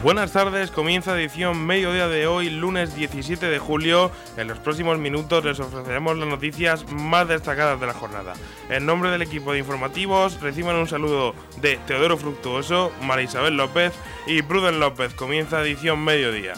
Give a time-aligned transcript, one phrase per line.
[0.00, 4.12] Buenas tardes, comienza edición mediodía de hoy, lunes 17 de julio.
[4.36, 8.34] En los próximos minutos les ofreceremos las noticias más destacadas de la jornada.
[8.70, 13.92] En nombre del equipo de informativos, reciban un saludo de Teodoro Fructuoso, María Isabel López
[14.28, 15.14] y Pruden López.
[15.14, 16.54] Comienza edición mediodía.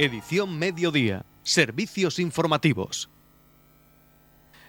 [0.00, 1.24] Edición mediodía.
[1.44, 3.08] Servicios informativos.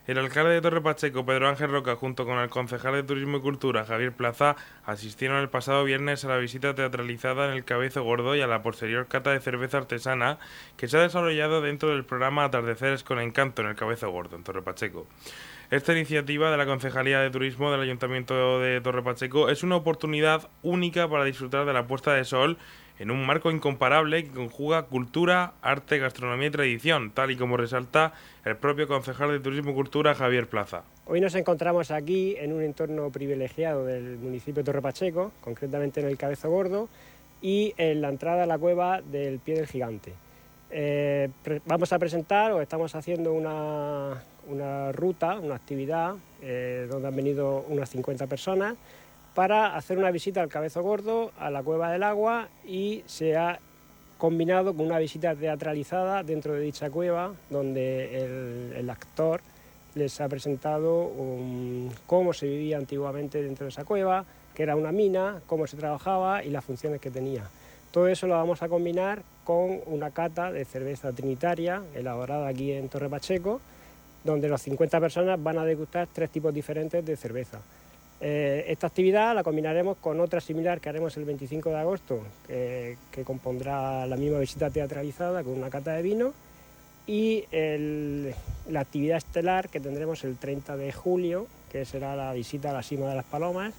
[0.09, 3.41] El alcalde de Torre Pacheco, Pedro Ángel Roca, junto con el concejal de Turismo y
[3.41, 8.35] Cultura, Javier Plaza, asistieron el pasado viernes a la visita teatralizada en el Cabezo Gordo
[8.35, 10.39] y a la posterior cata de cerveza artesana
[10.77, 14.43] que se ha desarrollado dentro del programa Atardeceres con Encanto en el Cabezo Gordo, en
[14.43, 15.05] Torre Pacheco.
[15.69, 20.49] Esta iniciativa de la Concejalía de Turismo del Ayuntamiento de Torre Pacheco es una oportunidad
[20.63, 22.57] única para disfrutar de la puesta de sol
[22.99, 28.13] en un marco incomparable que conjuga cultura, arte, gastronomía y tradición, tal y como resalta
[28.43, 30.83] el propio concejal de Turismo y Cultura, Javier Plaza.
[31.05, 36.07] Hoy nos encontramos aquí en un entorno privilegiado del municipio de Torre Pacheco, concretamente en
[36.07, 36.89] el Cabezo Gordo,
[37.41, 40.13] y en la entrada a la cueva del Pie del Gigante.
[40.71, 41.29] Eh,
[41.65, 47.89] vamos a presentar o estamos haciendo una, ruta, una actividad eh, donde han venido unas
[47.89, 48.75] 50 personas
[49.35, 53.59] para hacer una visita al Cabezo Gordo, a la Cueva del Agua y se ha
[54.17, 59.39] combinado con una visita teatralizada dentro de dicha cueva donde el, actor
[59.95, 61.11] les ha presentado
[62.05, 66.43] cómo se vivía antiguamente dentro de esa cueva, que era una mina, cómo se trabajaba
[66.43, 67.49] y las funciones que tenía.
[67.91, 72.89] Todo eso lo vamos a combinar con una cata de cerveza trinitaria elaborada aquí en
[72.89, 73.61] Torre Pacheco,
[74.23, 77.61] donde las 50 personas van a degustar tres tipos diferentes de cerveza.
[78.21, 82.97] Eh, esta actividad la combinaremos con otra similar que haremos el 25 de agosto, que,
[83.23, 86.33] compondrá la misma visita teatralizada con una cata de vino,
[87.07, 87.45] y
[88.69, 92.83] la actividad estelar que tendremos el 30 de julio, que será la visita a la
[92.83, 93.73] cima de las Palomas,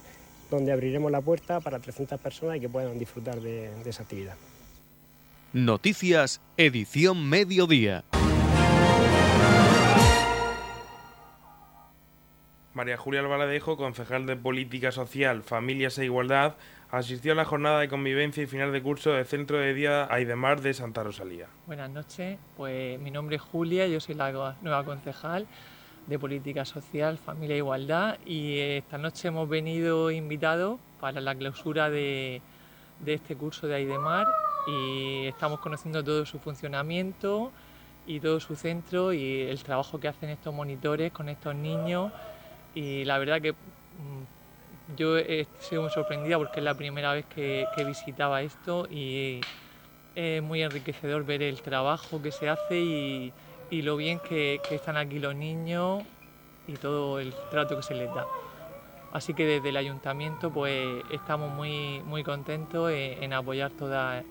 [0.49, 4.35] donde abriremos la puerta para 300 personas y que puedan disfrutar de esa actividad.
[5.53, 8.05] Noticias, edición mediodía.
[12.73, 16.55] María Julia Albaladejo, concejal de Política Social, Familias e Igualdad,
[16.89, 20.61] asistió a la jornada de convivencia y final de curso del Centro de Día Aidemar
[20.61, 21.47] de Santa Rosalía.
[21.67, 25.47] Buenas noches, pues mi nombre es Julia, yo soy la nueva concejal
[26.07, 31.89] de Política Social, Familia e Igualdad y esta noche hemos venido invitados para la clausura
[31.89, 32.41] de,
[33.01, 34.27] de este curso de Aidemar
[34.65, 37.51] y estamos conociendo todo su funcionamiento
[38.07, 42.13] y todo su centro y el trabajo que hacen estos monitores con estos niños
[42.73, 47.25] y la verdad que mm, yo he sido muy sorprendida porque es la primera vez
[47.25, 49.41] que, visitaba esto y
[50.15, 53.33] es muy enriquecedor ver el trabajo que se hace y,
[53.81, 56.03] lo bien que, están aquí los niños
[56.67, 58.25] y todo el trato que se les da.
[59.13, 64.23] Así que desde el ayuntamiento pues estamos muy, muy contentos en, apoyar todas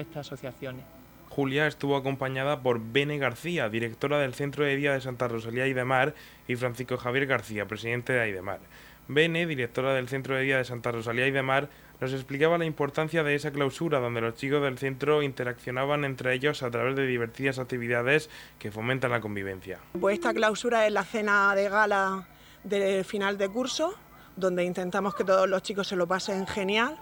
[0.00, 0.89] estas asociaciones.
[1.30, 5.72] Julia estuvo acompañada por Bene García, directora del Centro de Día de Santa Rosalía y
[5.72, 6.14] de Mar,
[6.48, 8.58] y Francisco Javier García, presidente de Aidemar.
[9.06, 11.68] Bene, directora del Centro de Día de Santa Rosalía y de Mar,
[12.00, 16.64] nos explicaba la importancia de esa clausura donde los chicos del centro interaccionaban entre ellos
[16.64, 19.78] a través de divertidas actividades que fomentan la convivencia.
[20.00, 22.26] Pues esta clausura es la cena de gala
[22.64, 23.94] del final de curso,
[24.34, 26.98] donde intentamos que todos los chicos se lo pasen genial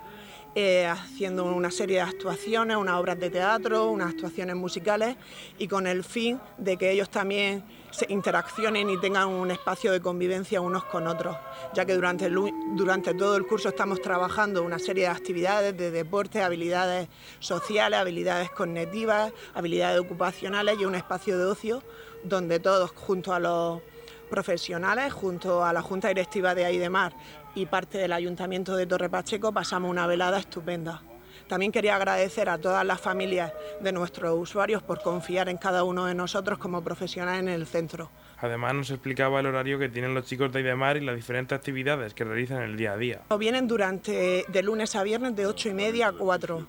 [0.55, 5.17] eh, haciendo una serie de actuaciones, unas obras de teatro, unas actuaciones musicales
[5.59, 10.01] y con el fin de que ellos también se interaccionen y tengan un espacio de
[10.01, 11.37] convivencia unos con otros,
[11.75, 16.43] ya que durante, durante todo el curso estamos trabajando una serie de actividades de deporte,
[16.43, 17.09] habilidades
[17.41, 21.83] sociales, habilidades cognitivas, habilidades ocupacionales y un espacio de ocio
[22.25, 23.81] donde todos junto a los
[24.29, 27.15] profesionales, junto a la Junta Directiva de Aidemar
[27.59, 31.03] y parte del Ayuntamiento de Torre Pacheco pasamos una velada estupenda.
[31.49, 36.05] También quería agradecer a todas las familias de nuestros usuarios por confiar en cada uno
[36.05, 38.11] de nosotros como profesionales en el centro.
[38.39, 42.15] Además nos explicaba el horario que tienen los chicos de Aidemar y las diferentes actividades
[42.15, 43.23] que realizan el día a día.
[43.39, 46.67] Vienen durante de lunes a viernes de 8 y media a 4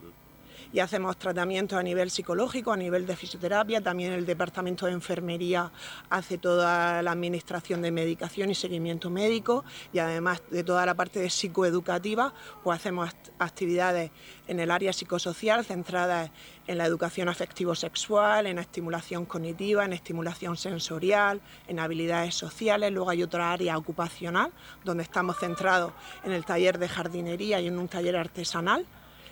[0.71, 5.71] y hacemos tratamientos a nivel psicológico, a nivel de fisioterapia, también el departamento de enfermería
[6.10, 11.19] hace toda la administración de medicación y seguimiento médico y además de toda la parte
[11.19, 12.33] de psicoeducativa,
[12.63, 14.12] pues hacemos actividades
[14.48, 16.31] en el área psicosocial centradas
[16.68, 22.92] en la educación afectivo-sexual, en estimulación cognitiva, en estimulación sensorial, en habilidades sociales.
[22.92, 24.51] Luego hay otra área ocupacional
[24.83, 25.94] donde estamos centrados
[26.24, 28.86] en el taller de jardinería y en un taller artesanal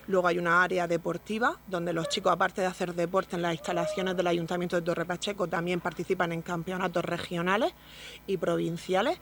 [0.08, 4.16] Luego hay una área deportiva donde los chicos, aparte de hacer deporte en las instalaciones
[4.16, 7.74] del Ayuntamiento de Torre Pacheco, también participan en campeonatos regionales
[8.26, 9.20] y provinciales.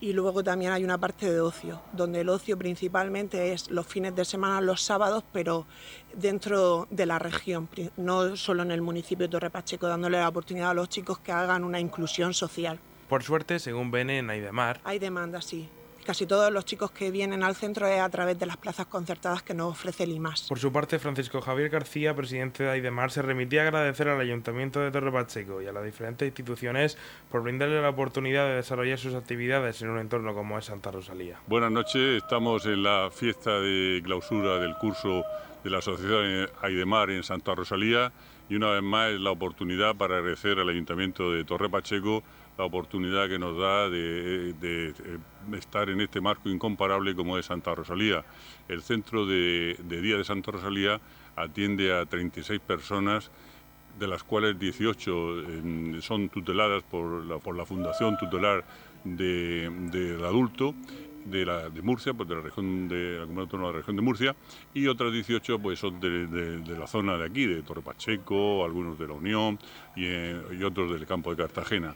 [0.00, 4.14] Y luego también hay una parte de ocio, donde el ocio principalmente es los fines
[4.14, 5.66] de semana, los sábados, pero
[6.14, 10.70] dentro de la región, no solo en el municipio de Torre Pacheco, dándole la oportunidad
[10.70, 12.78] a los chicos que hagan una inclusión social.
[13.08, 15.68] Por suerte, según Bene en Aidemar, hay demanda, sí.
[16.04, 19.42] Casi todos los chicos que vienen al centro es a través de las plazas concertadas
[19.42, 20.42] que nos ofrece Limas.
[20.48, 24.80] Por su parte, Francisco Javier García, presidente de Aidemar, se remitía a agradecer al Ayuntamiento
[24.80, 26.98] de Torre Pacheco y a las diferentes instituciones
[27.30, 31.40] por brindarle la oportunidad de desarrollar sus actividades en un entorno como es Santa Rosalía.
[31.46, 35.24] Buenas noches, estamos en la fiesta de clausura del curso
[35.64, 38.12] de la Asociación Aidemar en Santa Rosalía
[38.50, 42.22] y una vez más es la oportunidad para agradecer al Ayuntamiento de Torre Pacheco
[42.58, 44.94] la oportunidad que nos da de,
[45.56, 48.24] estar en este marco incomparable como es Santa Rosalía.
[48.68, 51.00] El centro de, día de Santa Rosalía
[51.36, 53.30] atiende a 36 personas,
[53.98, 58.64] de las cuales 18 son tuteladas por la, por la Fundación Tutelar
[59.04, 60.74] del Adulto
[61.24, 64.36] de, Murcia, pues de la región de la Comunidad Autónoma de la región de Murcia,
[64.74, 69.06] y otras 18 pues son de, la zona de aquí, de Torre Pacheco, algunos de
[69.06, 69.58] la Unión
[69.96, 71.94] y, eh, y otros del campo de Cartagena.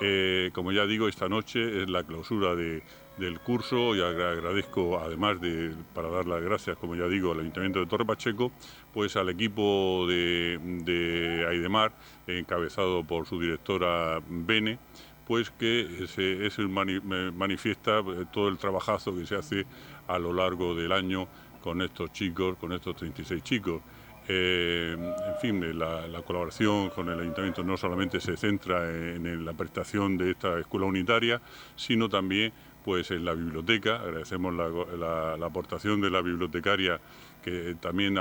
[0.00, 5.74] Eh, como ya digo, esta noche es la clausura del curso y agradezco, además de,
[5.92, 8.52] para dar las gracias, como ya digo, al Ayuntamiento de Torre Pacheco,
[8.94, 11.92] pues al equipo de, de Aidemar,
[12.28, 14.78] encabezado por su directora Bene,
[15.26, 19.66] pues que se, manifiesta eh, todo el trabajazo que se hace
[20.06, 21.28] a lo largo del año
[21.60, 23.82] con estos chicos, con estos 36 chicos.
[24.30, 30.18] Eh, en fin, la, colaboración con el ayuntamiento no solamente se centra en, la prestación
[30.18, 31.40] de esta escuela unitaria,
[31.76, 32.52] sino también
[32.84, 33.96] pues en la biblioteca.
[33.96, 37.00] Agradecemos la, aportación de la bibliotecaria
[37.42, 38.14] que también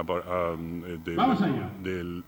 [1.84, 2.24] del,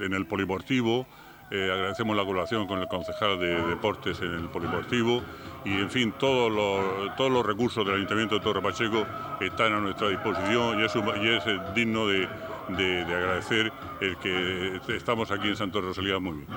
[0.00, 1.06] en el polideportivo.
[1.50, 5.22] Eh, agradecemos la colaboración con el concejal de deportes en el polideportivo
[5.64, 9.06] y en fin todos los, todos los recursos del Ayuntamiento de Torre Pacheco
[9.40, 12.26] están a nuestra disposición y es, y es digno de,
[12.68, 16.48] de, agradecer el que estamos aquí en Santo Rosalía muy bien.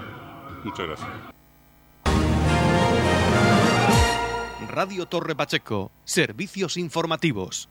[0.63, 1.09] Muchas gracias.
[4.69, 7.67] Radio Torre Pacheco, servicios informativos.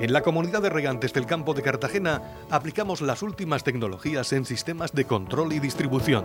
[0.00, 4.92] En la comunidad de regantes del campo de Cartagena aplicamos las últimas tecnologías en sistemas
[4.92, 6.24] de control y distribución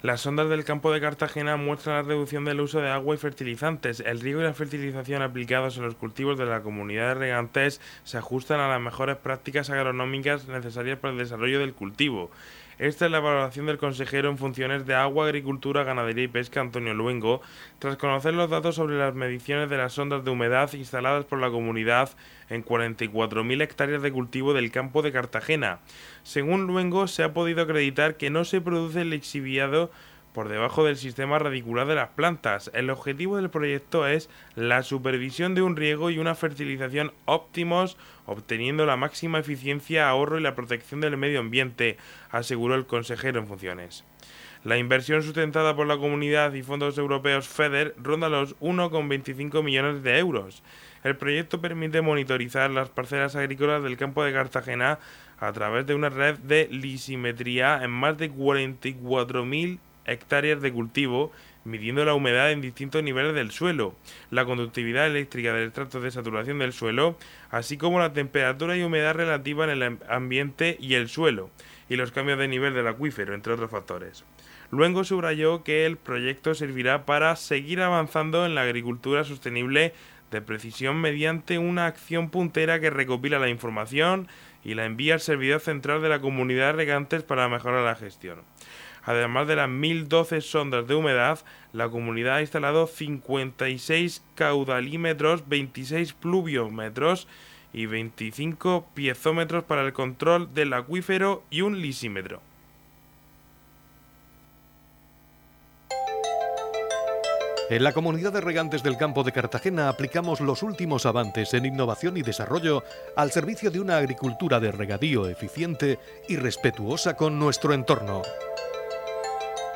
[0.00, 3.98] Las sondas del campo de Cartagena muestran la reducción del uso de agua y fertilizantes.
[3.98, 8.16] El riego y la fertilización aplicados en los cultivos de la comunidad de regantes se
[8.16, 12.30] ajustan a las mejores prácticas agronómicas necesarias para el desarrollo del cultivo.
[12.78, 16.94] Esta es la valoración del consejero en funciones de Agua, Agricultura, Ganadería y Pesca, Antonio
[16.94, 17.42] Luengo,
[17.80, 21.50] tras conocer los datos sobre las mediciones de las sondas de humedad instaladas por la
[21.50, 22.10] comunidad
[22.48, 25.80] en 44.000 hectáreas de cultivo del campo de Cartagena.
[26.22, 29.90] Según Luengo, se ha podido acreditar que no se produce el lixiviado
[30.38, 32.70] por debajo del sistema radicular de las plantas.
[32.72, 38.86] El objetivo del proyecto es la supervisión de un riego y una fertilización óptimos, obteniendo
[38.86, 41.96] la máxima eficiencia, ahorro y la protección del medio ambiente,
[42.30, 44.04] aseguró el consejero en funciones.
[44.62, 50.20] La inversión sustentada por la comunidad y fondos europeos FEDER ronda los 1,25 millones de
[50.20, 50.62] euros.
[51.02, 55.00] El proyecto permite monitorizar las parcelas agrícolas del campo de Cartagena
[55.40, 61.32] a través de una red de lisimetría en más de 44.000 hectáreas de cultivo,
[61.64, 63.94] midiendo la humedad en distintos niveles del suelo,
[64.30, 67.16] la conductividad eléctrica del estrato de saturación del suelo,
[67.50, 71.50] así como la temperatura y humedad relativa en el ambiente y el suelo,
[71.88, 74.24] y los cambios de nivel del acuífero, entre otros factores.
[74.70, 79.94] Luego subrayó que el proyecto servirá para seguir avanzando en la agricultura sostenible
[80.30, 84.28] de precisión mediante una acción puntera que recopila la información
[84.62, 88.40] y la envía al servidor central de la comunidad de regantes para mejorar la gestión.
[89.08, 91.38] Además de las 1012 sondas de humedad,
[91.72, 97.26] la comunidad ha instalado 56 caudalímetros, 26 pluviómetros
[97.72, 102.42] y 25 piezómetros para el control del acuífero y un lisímetro.
[107.70, 112.18] En la comunidad de regantes del campo de Cartagena aplicamos los últimos avances en innovación
[112.18, 112.84] y desarrollo
[113.16, 115.98] al servicio de una agricultura de regadío eficiente
[116.28, 118.20] y respetuosa con nuestro entorno.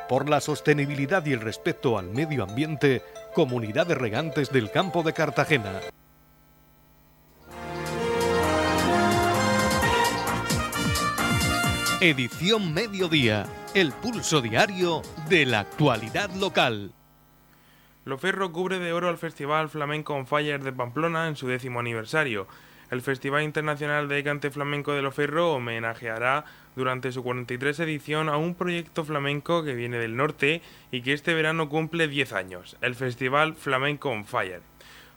[0.09, 3.01] Por la sostenibilidad y el respeto al medio ambiente,
[3.33, 5.79] Comunidad de Regantes del Campo de Cartagena.
[12.01, 16.91] Edición Mediodía, el pulso diario de la actualidad local.
[18.03, 22.47] Loferro cubre de oro al Festival Flamenco on Fire de Pamplona en su décimo aniversario.
[22.91, 28.55] El Festival Internacional de Cante Flamenco de Loferro homenajeará durante su 43 edición a un
[28.55, 30.61] proyecto flamenco que viene del norte
[30.91, 34.61] y que este verano cumple 10 años, el Festival Flamenco on Fire.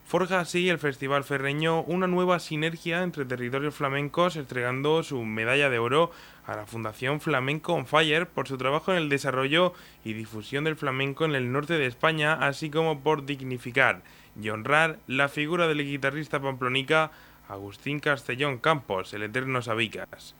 [0.07, 5.81] Forja así el Festival Ferreño una nueva sinergia entre territorios flamencos, entregando su medalla de
[5.81, 6.13] oro
[6.47, 10.77] a la Fundación Flamenco on Fire por su trabajo en el desarrollo y difusión del
[10.77, 14.03] flamenco en el norte de España, así como por dignificar
[14.41, 17.11] y honrar la figura del guitarrista pamplonica
[17.49, 20.35] Agustín Castellón Campos, el eterno Sabicas.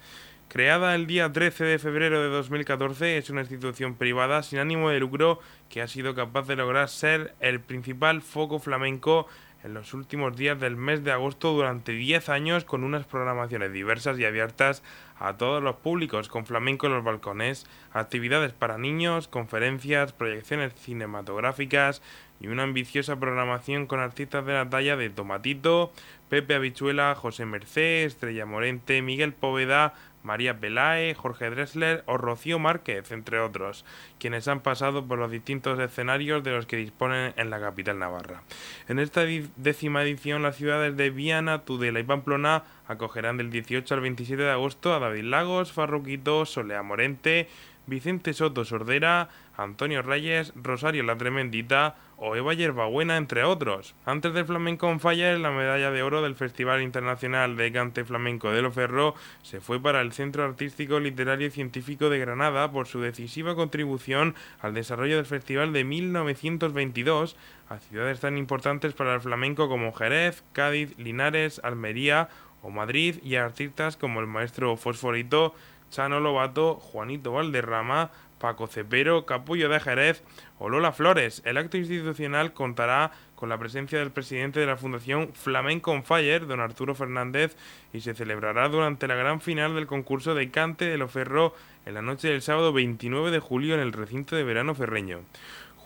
[0.49, 5.01] Creada el día 13 de febrero de 2014, es una institución privada sin ánimo de
[5.01, 9.27] lucro que ha sido capaz de lograr ser el principal foco flamenco
[9.67, 14.17] en los últimos días del mes de agosto durante 10 años con unas programaciones diversas
[14.17, 14.85] y abiertas
[15.19, 22.01] a todos los públicos, con flamenco en los balcones, actividades para niños, conferencias, proyecciones cinematográficas
[22.41, 25.93] y una ambiciosa programación con artistas de la talla de Tomatito,
[26.29, 29.95] Pepe Habichuela, José Mercé, Estrella Morente, Miguel Poveda,
[30.27, 33.85] María Pelae, Jorge Dressler o Rocío Márquez, entre otros,
[34.19, 38.43] quienes han pasado por los distintos escenarios de los que disponen en la capital navarra.
[38.89, 39.23] En esta
[39.57, 44.51] décima edición, las ciudades de Viana, Tudela y Pamplona acogerán del 18 al 27 de
[44.51, 47.49] agosto a David Lagos, Farruquito, Solea Morente,
[47.87, 53.95] Vicente Soto Sordera, Antonio Reyes, Rosario La Tremendita o Eva Yerbabuena, entre otros.
[54.05, 58.51] Antes del Flamenco on Fire, la medalla de oro del Festival Internacional de Cante Flamenco
[58.51, 63.01] de Loferro se fue para el Centro Artístico, Literario y Científico de Granada por su
[63.01, 67.37] decisiva contribución al desarrollo del festival de 1922
[67.69, 72.29] a ciudades tan importantes para el flamenco como Jerez, Cádiz, Linares, Almería
[72.63, 75.55] o Madrid y a artistas como el maestro Fosforito,
[75.91, 80.23] Chano Lobato, Juanito Valderrama, Paco Cepero, Capullo de Jerez
[80.59, 81.43] o Lola Flores.
[81.45, 86.61] El acto institucional contará con la presencia del presidente de la Fundación Flamenco Fire, don
[86.61, 87.57] Arturo Fernández,
[87.93, 92.03] y se celebrará durante la gran final del concurso de Cante de Loferro en la
[92.03, 95.21] noche del sábado 29 de julio en el recinto de verano ferreño.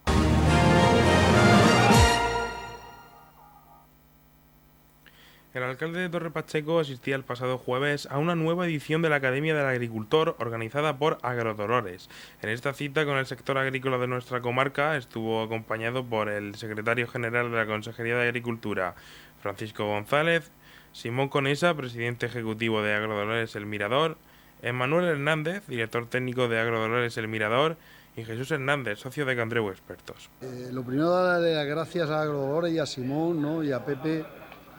[5.56, 9.16] El alcalde de Torre Pacheco asistía el pasado jueves a una nueva edición de la
[9.16, 12.10] Academia del Agricultor organizada por Agrodolores.
[12.42, 17.08] En esta cita con el sector agrícola de nuestra comarca estuvo acompañado por el secretario
[17.08, 18.96] general de la Consejería de Agricultura,
[19.46, 20.50] Francisco González,
[20.92, 24.18] Simón Conesa, presidente ejecutivo de Agrodolores El Mirador,
[24.64, 27.78] Emanuel Hernández, director técnico de Agrodolores El Mirador,
[28.18, 30.32] y Jesús Hernández, socio de Candreu Expertos.
[30.42, 33.64] Eh, lo primero, darle las gracias a Agrodolores y a Simón ¿no?
[33.64, 34.26] y a Pepe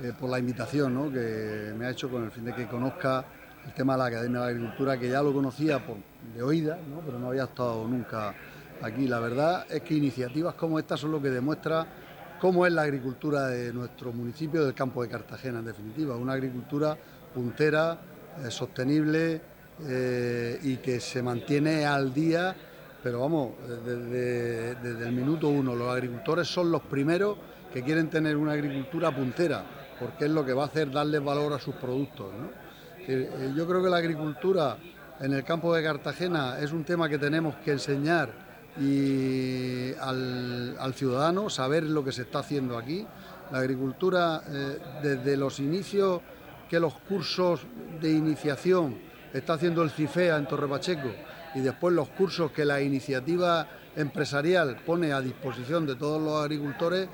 [0.03, 3.25] eh, por la invitación que me ha hecho con el fin de que conozca
[3.65, 5.81] el tema de la Academia de Agricultura, que ya lo conocía
[6.35, 8.35] de oída, pero no había estado nunca
[8.83, 9.07] aquí.
[9.07, 11.87] La verdad es que iniciativas como estas son lo que demuestra
[12.41, 16.17] cómo es la agricultura de nuestro municipio, del campo de Cartagena, en definitiva.
[16.17, 16.97] Una agricultura
[17.35, 17.99] puntera,
[18.45, 19.41] eh, sostenible
[19.87, 22.55] eh, y que se mantiene al día,
[23.03, 23.53] pero vamos,
[23.85, 25.75] desde, desde, el minuto uno.
[25.75, 27.37] Los agricultores son los primeros
[27.73, 29.65] que quieren tener una agricultura puntera
[29.99, 32.27] porque es lo que va a hacer darle valor a sus productos.
[33.07, 34.77] Eh, eh, yo creo que la agricultura
[35.21, 38.46] en el campo de Cartagena es un tema que tenemos que enseñar
[38.81, 43.07] y al, ciudadano, saber lo que se está haciendo aquí.
[43.51, 46.21] La agricultura, eh, desde los inicios
[46.69, 47.61] que los cursos
[48.01, 48.99] de iniciación
[49.33, 51.09] está haciendo el CIFEA en Torre Pacheco
[51.55, 57.09] y después los cursos que la iniciativa empresarial pone a disposición de todos los agricultores,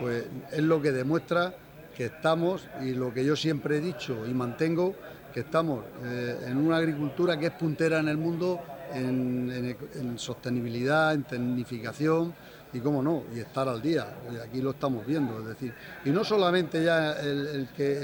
[0.00, 1.54] pues es lo que demuestra
[1.96, 4.94] que estamos, y lo que yo siempre he dicho y mantengo,
[5.32, 8.60] que estamos eh, en una agricultura que es puntera en el mundo
[8.94, 12.34] en, sostenibilidad, en tecnificación
[12.72, 14.06] y cómo no, y estar al día.
[14.32, 15.72] Y aquí lo estamos viendo, es decir,
[16.04, 17.16] y no solamente ya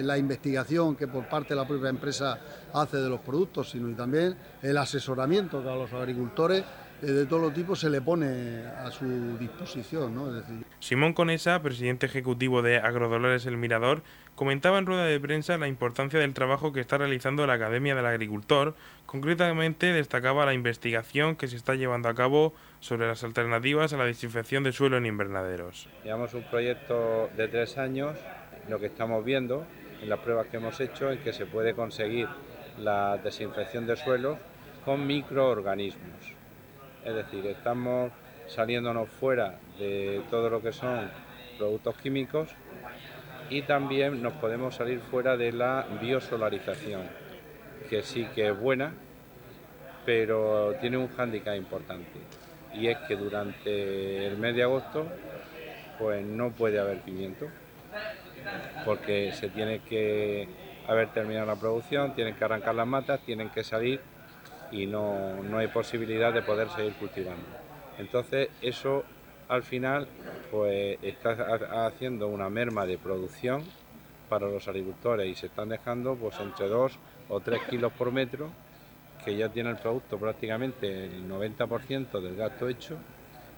[0.03, 2.39] la investigación que por parte de la propia empresa
[2.73, 6.65] hace de los productos, sino también el asesoramiento que a los agricultores
[7.03, 10.15] eh, de todo tipo se le pone a su disposición.
[10.15, 10.43] ¿no?
[10.79, 14.03] Simón Conesa, presidente ejecutivo de Agrodolores El Mirador,
[14.35, 18.07] comentaba en rueda de prensa la importancia del trabajo que está realizando la Academia del
[18.07, 18.75] Agricultor.
[19.07, 24.05] Concretamente destacaba la investigación que se está llevando a cabo sobre las alternativas a la
[24.05, 25.89] desinfección de suelo en invernaderos.
[26.05, 28.17] Llevamos un proyecto de tres años,
[28.69, 29.67] lo que estamos viendo
[30.01, 32.29] en las pruebas que hemos hecho es que se puede conseguir
[32.79, 34.39] la desinfección de suelo
[34.85, 36.35] con microorganismos.
[37.05, 38.11] Es decir, estamos
[38.49, 41.11] saliéndonos fuera de todo lo que son
[41.59, 42.49] productos químicos
[43.53, 47.03] y también nos podemos salir fuera de la biosolarización,
[47.91, 48.95] que sí que es buena,
[50.07, 52.19] pero tiene un hándicap importante
[52.75, 55.05] y es que durante el mes de agosto
[55.99, 57.47] pues no puede haber pimiento
[58.87, 60.49] porque se tiene que
[60.89, 64.01] haber terminado la producción, tienen que arrancar las matas, tienen que salir
[64.71, 67.45] y no, no hay posibilidad de poder seguir cultivando.
[67.99, 69.05] Entonces eso
[69.49, 70.07] al final
[70.51, 73.65] pues está haciendo una merma de producción
[74.29, 78.51] para los agricultores y se están dejando pues entre 2 o 3 kilos por metro
[79.25, 82.97] que ya tiene el producto prácticamente el 90% del gasto hecho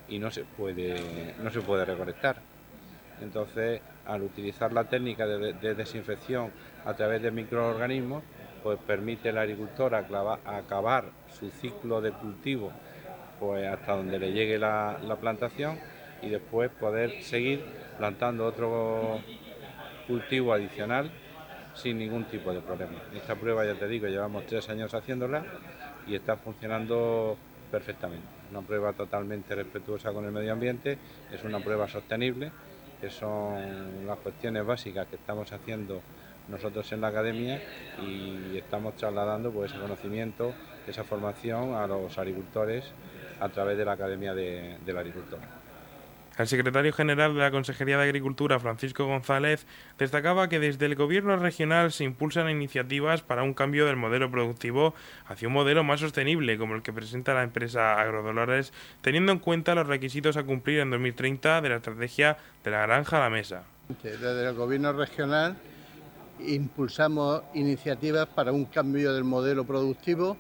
[0.09, 2.37] y no se puede no se puede recolectar.
[3.23, 6.51] Entonces, al utilizar la técnica de, de desinfección
[6.85, 8.23] a través de microorganismos,
[8.63, 11.05] pues permite al agricultor acabar
[11.39, 12.73] su ciclo de cultivo
[13.47, 15.79] pues hasta donde le llegue la, plantación
[16.23, 17.63] y después poder seguir
[17.99, 19.21] plantando otro
[20.07, 21.11] cultivo adicional
[21.75, 23.03] sin ningún tipo de problema.
[23.15, 25.45] Esta prueba, ya te digo, llevamos tres años haciéndola
[26.07, 27.37] y está funcionando
[27.71, 28.27] perfectamente.
[28.51, 30.97] Una prueba totalmente respetuosa con el medio ambiente,
[31.33, 32.51] es una prueba sostenible,
[33.01, 36.01] que son las cuestiones básicas que estamos haciendo
[36.49, 37.61] nosotros en la academia
[38.03, 40.55] y estamos trasladando pues, ese conocimiento,
[40.87, 42.85] esa formación a los agricultores
[43.41, 45.39] a través de la Academia de, del Agricultor.
[46.37, 49.67] El secretario general de la Consejería de Agricultura, Francisco González,
[49.99, 54.95] destacaba que desde el Gobierno regional se impulsan iniciativas para un cambio del modelo productivo
[55.29, 59.77] hacia un modelo más sostenible, como el que presenta la empresa Agrodolores, teniendo en cuenta
[59.77, 63.63] los requisitos a cumplir en 2030 de la estrategia de la granja a la mesa.
[64.03, 65.57] Desde el Gobierno regional
[66.45, 70.37] impulsamos iniciativas para un cambio del modelo productivo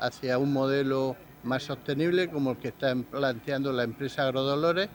[0.00, 4.88] hacia un modelo más sostenible como el que está planteando la empresa Agrodolores.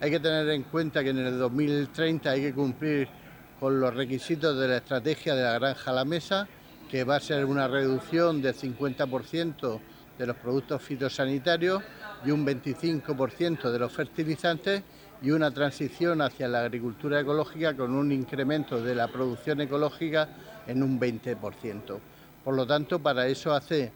[0.00, 3.08] Hay que tener en cuenta que en el 2030 hay que cumplir
[3.58, 6.46] con los requisitos de la estrategia de la granja a la mesa,
[6.90, 9.80] que va a ser una reducción del 50%
[10.18, 11.82] de los productos fitosanitarios
[12.24, 14.82] y un 25% de los fertilizantes
[15.22, 20.28] y una transición hacia la agricultura ecológica con un incremento de la producción ecológica
[20.66, 21.98] en un 20%.
[22.44, 23.92] Por lo tanto, para eso hace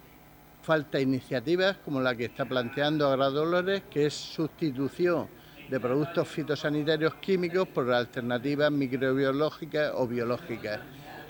[0.62, 5.28] falta iniciativas como la que está planteando Agradolores, que es sustitución
[5.70, 10.80] de productos fitosanitarios químicos por alternativas microbiológicas o biológicas.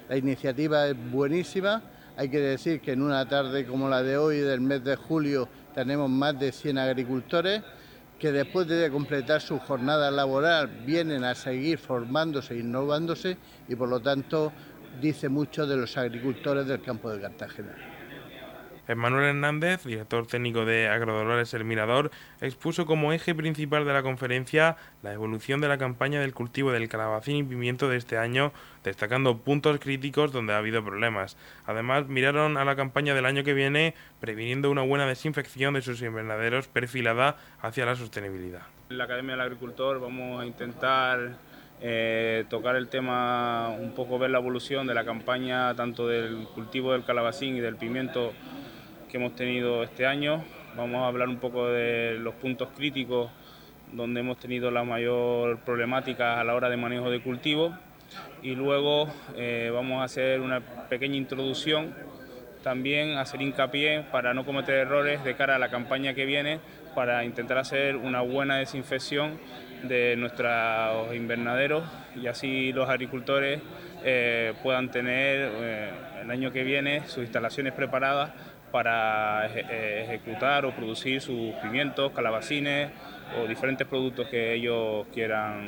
[0.08, 1.82] La iniciativa es buenísima,
[2.16, 5.48] hay que decir que en una tarde como la de hoy del mes de julio
[5.74, 7.62] tenemos más de 100 agricultores
[8.18, 13.38] que después de completar su jornada laboral vienen a seguir formándose e innovándose
[13.68, 14.52] y por lo tanto
[15.00, 17.99] dice mucho de los agricultores del campo de Cartagena.
[18.96, 24.76] Manuel Hernández, director técnico de Agrodolores El Mirador, expuso como eje principal de la conferencia
[25.02, 28.52] la evolución de la campaña del cultivo del calabacín y pimiento de este año,
[28.84, 31.36] destacando puntos críticos donde ha habido problemas.
[31.66, 36.02] Además, miraron a la campaña del año que viene, previniendo una buena desinfección de sus
[36.02, 38.62] invernaderos perfilada hacia la sostenibilidad.
[38.90, 41.36] En la Academia del Agricultor vamos a intentar
[41.82, 46.92] eh, tocar el tema, un poco ver la evolución de la campaña tanto del cultivo
[46.92, 48.32] del calabacín y del pimiento
[49.10, 50.44] que hemos tenido este año.
[50.76, 53.30] Vamos a hablar un poco de los puntos críticos
[53.92, 57.76] donde hemos tenido la mayor problemática a la hora de manejo de cultivo
[58.40, 61.92] y luego eh, vamos a hacer una pequeña introducción
[62.62, 66.60] también hacer hincapié para no cometer errores de cara a la campaña que viene
[66.94, 69.38] para intentar hacer una buena desinfección
[69.84, 71.82] de nuestros invernaderos
[72.14, 73.60] y así los agricultores
[74.04, 75.90] eh, puedan tener eh,
[76.22, 78.32] el año que viene sus instalaciones preparadas
[78.70, 82.90] para eh, ejecutar o producir sus pimientos, calabacines
[83.38, 85.66] o diferentes productos que ellos quieran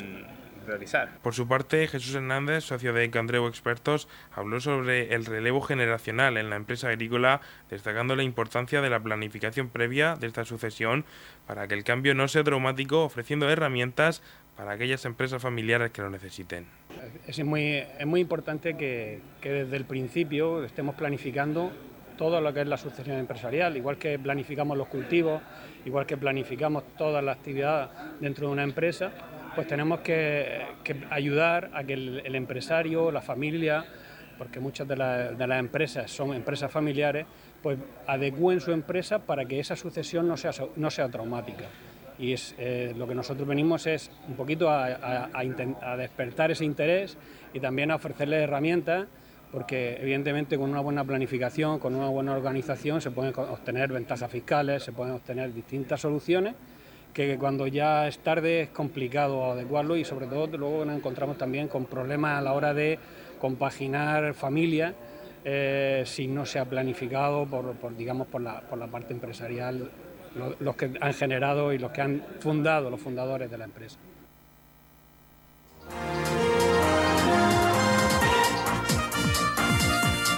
[0.67, 1.19] realizar.
[1.23, 6.51] Por su parte, Jesús Hernández, socio de Candreu Expertos, habló sobre el relevo generacional en
[6.51, 11.05] la empresa agrícola, destacando la importancia de la planificación previa de esta sucesión
[11.47, 14.23] para que el cambio no sea traumático, ofreciendo herramientas
[14.57, 16.67] para aquellas empresas familiares que lo necesiten.
[17.27, 21.73] Es muy, es muy importante que, que desde el principio estemos planificando
[22.17, 25.41] todo lo que es la sucesión empresarial, igual que planificamos los cultivos,
[25.85, 29.11] igual que planificamos toda la actividad dentro de una empresa,
[29.55, 30.67] pues tenemos que,
[31.11, 33.85] ayudar a que el, empresario, la familia,
[34.39, 37.27] porque muchas de, las empresas son empresas familiares,
[37.63, 41.67] pues adecúen su empresa para que esa sucesión no sea, no sea traumática.
[42.19, 47.17] Y es, eh, lo que nosotros venimos es un poquito a, a despertar ese interés
[47.53, 49.07] y también a ofrecerles herramientas
[49.53, 54.83] porque evidentemente con una buena planificación, con una buena organización se pueden obtener ventajas fiscales,
[54.83, 56.55] se pueden obtener distintas soluciones
[57.13, 61.69] que cuando ya es tarde es complicado adecuarlo y sobre todo luego nos encontramos también
[61.69, 62.99] con problemas a la hora de
[63.39, 64.95] compaginar familia
[65.45, 69.91] eh, si no se ha planificado por, digamos por la, por la, parte empresarial
[70.61, 73.99] los que han generado y los que han fundado los fundadores de la empresa.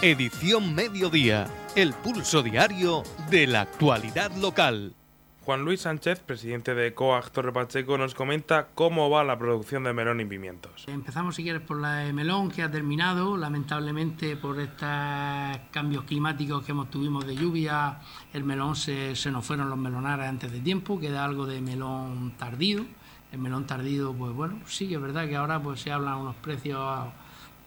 [0.04, 4.92] Edición Mediodía, el pulso diario de la actualidad local.
[5.46, 9.94] Juan Luis Sánchez, presidente de COAG Torre Pacheco, nos comenta cómo va la producción de
[9.94, 10.84] melón y pimientos.
[10.88, 13.38] Empezamos, si quieres, por la de melón, que ha terminado.
[13.38, 14.86] Lamentablemente, por estos
[15.70, 18.00] cambios climáticos que hemos tuvimos de lluvia,
[18.34, 21.00] el melón se, se nos fueron los melonares antes de tiempo.
[21.00, 22.84] Queda algo de melón tardío.
[23.32, 26.36] El melón tardío, pues bueno, sí que es verdad que ahora pues se hablan unos
[26.36, 27.08] precios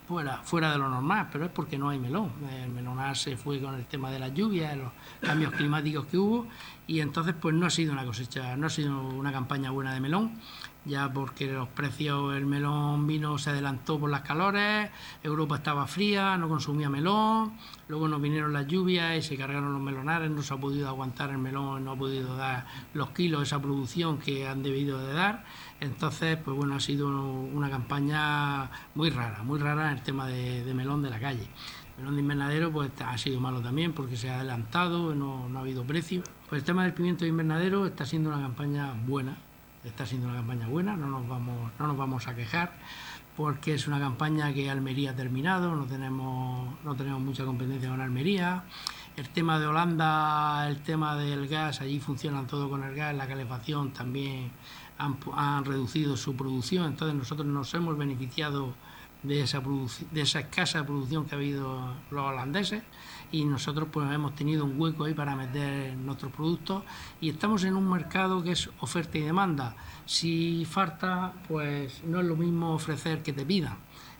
[0.07, 2.31] fuera, fuera de lo normal, pero es porque no hay melón.
[2.63, 4.91] El melonar se fue con el tema de las lluvias, los
[5.21, 6.47] cambios climáticos que hubo,
[6.87, 9.99] y entonces pues no ha sido una cosecha, no ha sido una campaña buena de
[9.99, 10.39] melón,
[10.85, 14.89] ya porque los precios, el melón vino, se adelantó por las calores,
[15.21, 17.53] Europa estaba fría, no consumía melón,
[17.89, 21.31] luego nos vinieron las lluvias y se cargaron los melonares, no se ha podido aguantar
[21.31, 25.43] el melón, no ha podido dar los kilos, esa producción que han debido de dar
[25.79, 30.73] entonces, pues bueno, ha sido una campaña muy rara, muy rara en el tema de,
[30.73, 31.47] melón de la calle.
[31.97, 35.83] melón de invernadero pues ha sido malo también porque se ha adelantado, no, ha habido
[35.83, 36.23] precio.
[36.49, 39.37] Pues el tema del pimiento de invernadero está siendo una campaña buena,
[39.83, 42.73] está siendo una campaña buena, no nos vamos, no nos vamos a quejar
[43.35, 48.01] porque es una campaña que Almería ha terminado, no tenemos, no tenemos mucha competencia con
[48.01, 48.63] Almería.
[49.15, 53.27] El tema de Holanda, el tema del gas, allí funcionan todo con el gas, la
[53.27, 54.49] calefacción también
[54.97, 58.73] han, reducido su producción, entonces nosotros nos hemos beneficiado
[59.23, 59.61] de esa,
[60.11, 62.83] de esa escasa producción que ha habido los holandeses
[63.31, 66.83] y nosotros pues hemos tenido un hueco ahí para meter nuestros productos
[67.19, 69.75] y estamos en un mercado que es oferta y demanda.
[70.05, 73.77] Si falta, pues no es lo mismo ofrecer que te pidan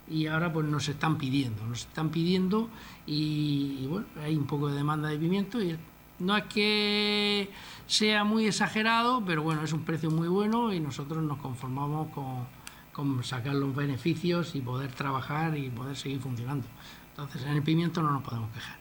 [0.10, 2.70] y ahora pues nos están pidiendo, nos están pidiendo
[3.06, 5.78] y, y bueno, hay un poco de demanda de pimiento y
[6.20, 7.50] no es que
[7.86, 13.24] sea muy exagerado, pero bueno, es un precio muy bueno y nosotros nos conformamos con,
[13.24, 16.68] sacar los beneficios y poder trabajar y poder seguir funcionando.
[17.12, 18.78] Entonces, en el pimiento no nos podemos quejar.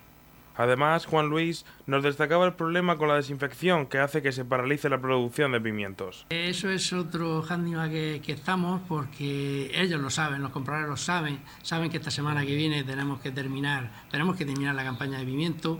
[0.56, 4.88] Además, Juan Luis nos destacaba el problema con la desinfección que hace que se paralice
[4.88, 6.24] la producción de pimientos.
[6.30, 11.40] Eso es otro hándicap que, que, estamos porque ellos lo saben, los compradores lo saben,
[11.60, 15.26] saben que esta semana que viene tenemos que terminar, tenemos que terminar la campaña de
[15.26, 15.78] pimiento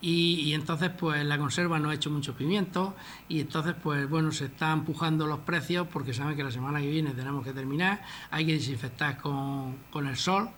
[0.00, 2.92] y, entonces pues la conserva no ha hecho muchos pimientos
[3.28, 6.88] y entonces pues bueno se están empujando los precios porque saben que la semana que
[6.88, 10.50] viene tenemos que terminar, hay que desinfectar con, con el sol,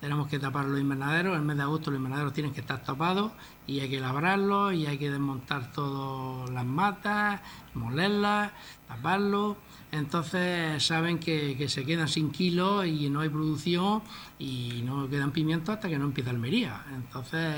[0.00, 2.82] tenemos que tapar los invernaderos, en el mes de agosto los invernaderos tienen que estar
[2.82, 3.32] tapados
[3.66, 7.40] y hay que labrarlos y hay que desmontar todas las matas,
[7.74, 8.52] molerlas,
[8.86, 9.56] taparlos
[9.92, 14.02] entonces saben que, se quedan sin kilos y no hay producción
[14.38, 16.84] y no quedan pimientos hasta que no empieza Almería.
[16.94, 17.56] Entonces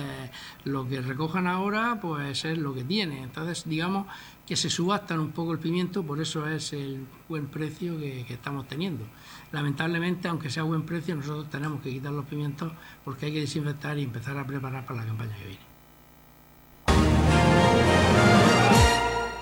[0.64, 3.22] lo que recojan ahora pues es lo que tiene.
[3.22, 4.06] Entonces digamos
[4.46, 8.34] que se subastan un poco el pimiento, por eso es el buen precio que, que
[8.34, 9.04] estamos teniendo.
[9.52, 12.72] Lamentablemente, aunque sea buen precio, nosotros tenemos que quitar los pimientos
[13.04, 15.68] porque hay que desinfectar y empezar a preparar para la campaña que viene.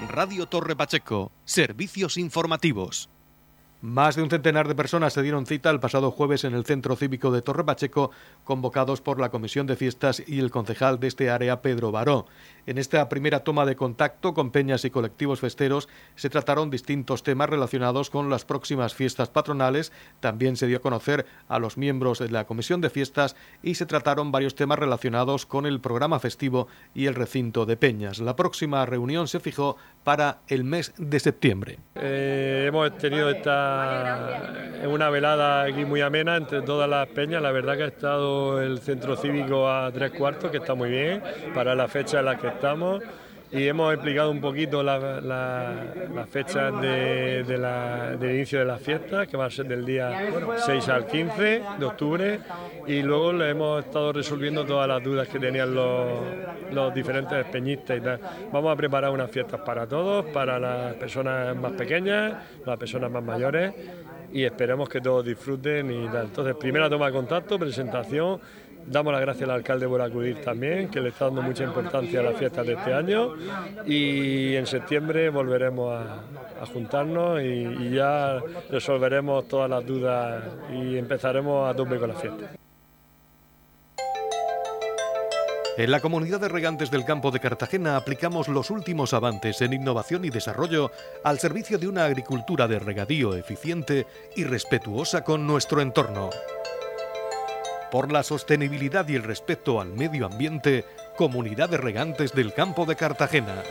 [0.09, 3.11] Radio Torre Pacheco, servicios informativos.
[3.83, 6.97] Más de un centenar de personas se dieron cita el pasado jueves en el Centro
[6.97, 8.11] Cívico de Torre Pacheco,
[8.43, 12.27] convocados por la Comisión de Fiestas y el concejal de este área, Pedro Baró.
[12.65, 17.51] En esta primera toma de contacto con peñas y colectivos festeros se trataron distintos temas
[17.51, 19.93] relacionados con las próximas fiestas patronales.
[20.21, 23.87] También se dio a conocer a los miembros de la Comisión de Fiestas y se
[23.87, 28.21] trataron varios temas relacionados con el programa festivo y el recinto de peñas.
[28.21, 31.79] La próxima reunión se fijó para el mes de septiembre.
[31.95, 37.43] Eh, hemos tenido esta una, una velada aquí muy amena entre todas las peñas.
[37.43, 41.23] La verdad que ha estado el centro cívico a tres cuartos, que está muy bien
[41.55, 43.03] para la fecha en la que estamos
[43.57, 49.47] y hemos explicado un poquito las fechas de, del inicio de las fiestas, que va
[49.47, 52.41] a ser del día 6 al 15 de octubre,
[52.87, 56.19] y luego le hemos estado resolviendo todas las dudas que tenían los,
[56.71, 58.21] los diferentes peñistas y tal.
[58.53, 62.35] Vamos a preparar unas fiestas para todos, para las personas más pequeñas,
[62.67, 63.73] las personas más mayores,
[64.33, 66.27] y esperemos que todos disfruten y tal.
[66.27, 68.39] Entonces, primera toma de contacto, presentación
[68.87, 72.23] Damos las gracias al alcalde por acudir también, que le está dando mucha importancia a
[72.23, 73.35] las fiestas de este año
[73.85, 81.75] y en septiembre volveremos a, juntarnos y, ya resolveremos todas las dudas y empezaremos a
[81.75, 82.51] tope con la fiesta.
[85.79, 90.25] En la comunidad de regantes del campo de Cartagena aplicamos los últimos avances en innovación
[90.25, 90.91] y desarrollo
[91.23, 96.31] al servicio de una agricultura de regadío eficiente y respetuosa con nuestro entorno
[97.97, 100.85] por la sostenibilidad y el respeto al medio ambiente,
[101.17, 103.63] Comunidad de Regantes del Campo de Cartagena.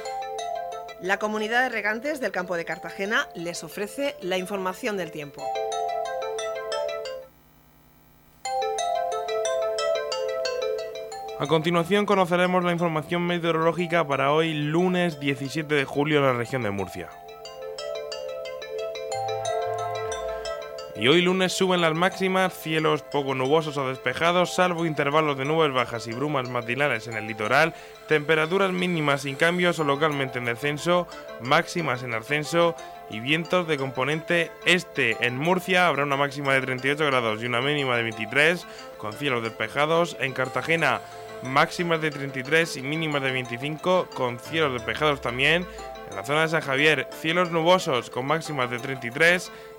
[1.00, 5.44] La Comunidad de Regantes del Campo de Cartagena les ofrece la información del tiempo.
[11.40, 16.64] A continuación conoceremos la información meteorológica para hoy lunes 17 de julio en la región
[16.64, 17.10] de Murcia.
[20.98, 25.74] Y hoy lunes suben las máximas, cielos poco nubosos o despejados, salvo intervalos de nubes
[25.74, 27.74] bajas y brumas matinales en el litoral,
[28.08, 31.06] temperaturas mínimas sin cambios o localmente en descenso,
[31.42, 32.76] máximas en ascenso
[33.10, 35.18] y vientos de componente este.
[35.20, 38.66] En Murcia habrá una máxima de 38 grados y una mínima de 23,
[38.98, 40.16] con cielos despejados.
[40.22, 41.02] En Cartagena
[41.44, 45.66] máximas de 33 y mínimas de 25, con cielos despejados también.
[46.10, 49.52] En la zona de San Javier, cielos nubosos con máximas de 33